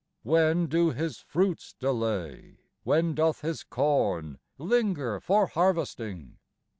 [0.23, 6.39] When do his fruits delay, when doth his corn Linger for harvesting?